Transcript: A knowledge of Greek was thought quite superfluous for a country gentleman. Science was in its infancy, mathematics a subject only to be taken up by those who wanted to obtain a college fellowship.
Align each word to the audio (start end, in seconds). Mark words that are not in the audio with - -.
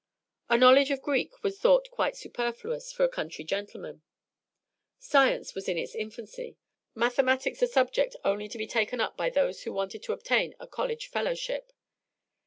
A 0.49 0.57
knowledge 0.57 0.89
of 0.89 1.03
Greek 1.03 1.43
was 1.43 1.59
thought 1.59 1.91
quite 1.91 2.17
superfluous 2.17 2.91
for 2.91 3.03
a 3.03 3.07
country 3.07 3.45
gentleman. 3.45 4.01
Science 4.97 5.53
was 5.53 5.69
in 5.69 5.77
its 5.77 5.93
infancy, 5.93 6.57
mathematics 6.95 7.61
a 7.61 7.67
subject 7.67 8.15
only 8.25 8.47
to 8.49 8.57
be 8.57 8.65
taken 8.65 8.99
up 8.99 9.15
by 9.15 9.29
those 9.29 9.61
who 9.61 9.71
wanted 9.71 10.01
to 10.01 10.13
obtain 10.13 10.55
a 10.59 10.65
college 10.65 11.05
fellowship. 11.09 11.71